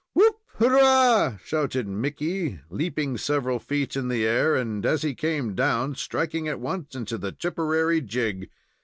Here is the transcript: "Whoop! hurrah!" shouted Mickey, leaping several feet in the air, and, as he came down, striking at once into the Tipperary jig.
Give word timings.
"Whoop! 0.13 0.39
hurrah!" 0.55 1.37
shouted 1.45 1.87
Mickey, 1.87 2.59
leaping 2.71 3.19
several 3.19 3.59
feet 3.59 3.95
in 3.95 4.07
the 4.07 4.25
air, 4.25 4.55
and, 4.55 4.83
as 4.83 5.03
he 5.03 5.13
came 5.13 5.53
down, 5.53 5.93
striking 5.93 6.47
at 6.47 6.59
once 6.59 6.95
into 6.95 7.19
the 7.19 7.31
Tipperary 7.31 8.01
jig. 8.01 8.49